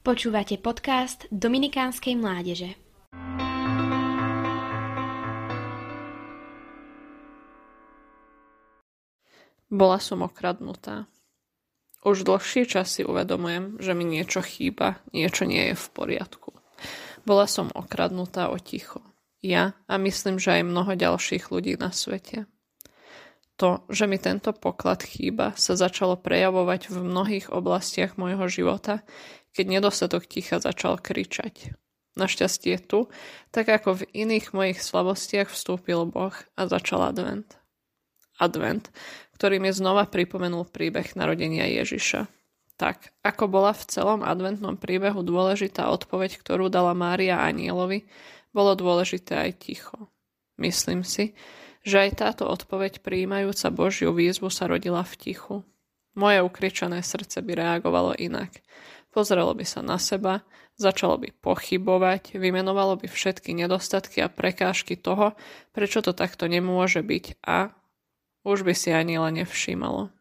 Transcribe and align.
Počúvate 0.00 0.56
podcast 0.56 1.28
Dominikánskej 1.28 2.16
mládeže. 2.16 2.72
Bola 9.68 10.00
som 10.00 10.24
okradnutá. 10.24 11.04
Už 12.00 12.24
dlhší 12.24 12.64
čas 12.64 12.96
si 12.96 13.04
uvedomujem, 13.04 13.76
že 13.76 13.92
mi 13.92 14.08
niečo 14.08 14.40
chýba, 14.40 15.04
niečo 15.12 15.44
nie 15.44 15.68
je 15.68 15.74
v 15.76 15.86
poriadku. 15.92 16.56
Bola 17.28 17.44
som 17.44 17.68
okradnutá 17.68 18.48
o 18.48 18.56
ticho. 18.56 19.04
Ja 19.44 19.76
a 19.84 20.00
myslím, 20.00 20.40
že 20.40 20.64
aj 20.64 20.64
mnoho 20.64 20.96
ďalších 20.96 21.52
ľudí 21.52 21.76
na 21.76 21.92
svete. 21.92 22.48
To, 23.60 23.84
že 23.92 24.08
mi 24.08 24.16
tento 24.16 24.56
poklad 24.56 25.04
chýba, 25.04 25.52
sa 25.60 25.76
začalo 25.76 26.16
prejavovať 26.16 26.88
v 26.88 27.04
mnohých 27.04 27.52
oblastiach 27.52 28.16
môjho 28.16 28.48
života, 28.48 29.04
keď 29.54 29.80
nedostatok 29.80 30.26
ticha 30.26 30.62
začal 30.62 30.98
kričať. 30.98 31.74
Našťastie 32.18 32.82
tu, 32.84 33.06
tak 33.54 33.70
ako 33.70 34.02
v 34.02 34.08
iných 34.12 34.50
mojich 34.50 34.82
slabostiach 34.82 35.48
vstúpil 35.48 36.04
Boh 36.10 36.34
a 36.34 36.62
začal 36.66 37.06
advent. 37.06 37.56
Advent, 38.36 38.90
ktorý 39.38 39.62
mi 39.62 39.70
znova 39.70 40.04
pripomenul 40.10 40.68
príbeh 40.68 41.14
narodenia 41.14 41.70
Ježiša. 41.70 42.26
Tak, 42.80 43.12
ako 43.20 43.44
bola 43.52 43.76
v 43.76 43.84
celom 43.92 44.24
adventnom 44.24 44.80
príbehu 44.80 45.20
dôležitá 45.20 45.92
odpoveď, 45.92 46.40
ktorú 46.40 46.72
dala 46.72 46.96
Mária 46.96 47.36
anielovi, 47.44 48.08
bolo 48.56 48.72
dôležité 48.72 49.48
aj 49.48 49.50
ticho. 49.60 50.08
Myslím 50.56 51.04
si, 51.04 51.36
že 51.84 52.08
aj 52.08 52.20
táto 52.20 52.44
odpoveď 52.48 53.00
prijímajúca 53.00 53.72
Božiu 53.72 54.12
výzvu 54.12 54.52
sa 54.52 54.68
rodila 54.68 55.04
v 55.04 55.14
tichu. 55.16 55.56
Moje 56.16 56.42
ukričané 56.44 57.00
srdce 57.00 57.40
by 57.40 57.52
reagovalo 57.56 58.12
inak. 58.18 58.60
Pozrelo 59.10 59.50
by 59.58 59.66
sa 59.66 59.82
na 59.82 59.98
seba, 59.98 60.46
začalo 60.78 61.18
by 61.18 61.34
pochybovať, 61.42 62.38
vymenovalo 62.38 62.94
by 63.02 63.10
všetky 63.10 63.50
nedostatky 63.58 64.22
a 64.22 64.30
prekážky 64.30 64.94
toho, 64.94 65.34
prečo 65.74 65.98
to 65.98 66.14
takto 66.14 66.46
nemôže 66.46 67.02
byť 67.02 67.42
a 67.42 67.74
už 68.46 68.62
by 68.62 68.72
si 68.72 68.94
ani 68.94 69.18
len 69.18 69.42
nevšímalo. 69.42 70.14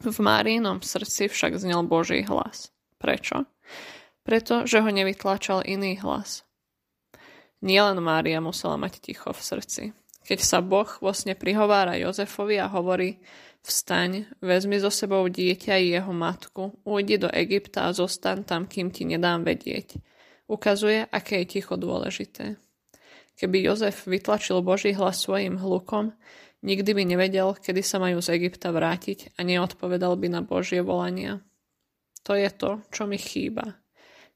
V 0.00 0.16
Márinom 0.22 0.80
srdci 0.80 1.28
však 1.28 1.60
znel 1.60 1.84
Boží 1.84 2.24
hlas. 2.24 2.72
Prečo? 2.96 3.44
Preto, 4.24 4.64
že 4.64 4.80
ho 4.80 4.88
nevytlačal 4.88 5.66
iný 5.66 6.00
hlas. 6.00 6.48
Nielen 7.60 8.00
Mária 8.00 8.40
musela 8.40 8.80
mať 8.80 9.04
ticho 9.04 9.28
v 9.36 9.40
srdci. 9.44 9.82
Keď 10.24 10.38
sa 10.40 10.60
Boh 10.60 10.88
vlastne 11.00 11.34
prihovára 11.34 11.96
Jozefovi 11.96 12.60
a 12.60 12.70
hovorí 12.70 13.18
Vstaň, 13.60 14.24
vezmi 14.40 14.80
so 14.80 14.88
sebou 14.88 15.28
dieťa 15.28 15.76
i 15.76 15.92
jeho 15.92 16.12
matku, 16.16 16.80
ujdi 16.88 17.20
do 17.20 17.28
Egypta 17.28 17.92
a 17.92 17.96
zostan 17.96 18.44
tam, 18.48 18.64
kým 18.64 18.88
ti 18.88 19.04
nedám 19.04 19.44
vedieť. 19.44 20.00
Ukazuje, 20.48 21.04
aké 21.04 21.44
je 21.44 21.60
ticho 21.60 21.76
dôležité. 21.76 22.56
Keby 23.36 23.60
Jozef 23.64 24.08
vytlačil 24.08 24.64
Boží 24.64 24.96
hlas 24.96 25.20
svojim 25.20 25.60
hlukom, 25.60 26.16
Nikdy 26.60 26.90
by 26.92 27.02
nevedel, 27.08 27.56
kedy 27.56 27.80
sa 27.80 27.96
majú 27.96 28.20
z 28.20 28.36
Egypta 28.36 28.68
vrátiť 28.68 29.32
a 29.40 29.48
neodpovedal 29.48 30.12
by 30.20 30.28
na 30.28 30.40
Božie 30.44 30.84
volania. 30.84 31.40
To 32.28 32.36
je 32.36 32.52
to, 32.52 32.84
čo 32.92 33.08
mi 33.08 33.16
chýba. 33.16 33.80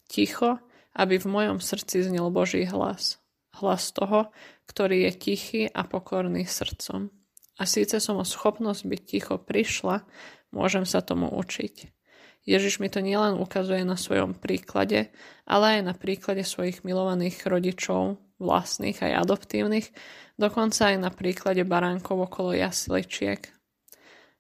Ticho, 0.09 0.57
aby 0.97 1.21
v 1.21 1.29
mojom 1.29 1.59
srdci 1.61 2.01
znel 2.01 2.33
Boží 2.33 2.65
hlas. 2.65 3.21
Hlas 3.63 3.95
toho, 3.95 4.35
ktorý 4.67 5.07
je 5.09 5.13
tichý 5.15 5.63
a 5.71 5.87
pokorný 5.87 6.43
srdcom. 6.43 7.11
A 7.55 7.63
síce 7.71 8.03
som 8.03 8.19
o 8.19 8.27
schopnosť 8.27 8.83
byť 8.83 9.01
ticho 9.07 9.35
prišla, 9.39 10.03
môžem 10.51 10.83
sa 10.83 10.99
tomu 11.07 11.31
učiť. 11.31 11.95
Ježiš 12.45 12.83
mi 12.83 12.93
to 12.93 13.01
nielen 13.01 13.41
ukazuje 13.41 13.87
na 13.87 13.97
svojom 13.97 14.37
príklade, 14.37 15.15
ale 15.49 15.81
aj 15.81 15.83
na 15.87 15.95
príklade 15.97 16.45
svojich 16.45 16.85
milovaných 16.85 17.47
rodičov, 17.47 18.21
vlastných 18.43 19.01
aj 19.01 19.13
adoptívnych, 19.25 19.89
dokonca 20.37 20.93
aj 20.93 20.97
na 20.99 21.11
príklade 21.15 21.63
baránkov 21.65 22.29
okolo 22.29 22.53
jasličiek. 22.53 23.54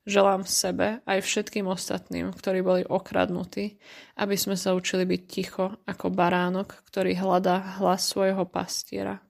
Želám 0.04 0.44
sebe 0.44 1.00
aj 1.08 1.24
všetkým 1.24 1.64
ostatným, 1.64 2.36
ktorí 2.36 2.60
boli 2.60 2.82
okradnutí, 2.84 3.80
aby 4.20 4.36
sme 4.36 4.52
sa 4.52 4.76
učili 4.76 5.08
byť 5.08 5.22
ticho 5.24 5.80
ako 5.88 6.12
baránok, 6.12 6.84
ktorý 6.92 7.16
hľadá 7.16 7.80
hlas 7.80 8.04
svojho 8.04 8.44
pastiera. 8.44 9.24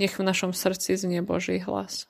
Nech 0.00 0.16
v 0.16 0.24
našom 0.24 0.56
srdci 0.56 0.96
znie 0.96 1.20
Boží 1.20 1.60
hlas. 1.60 2.08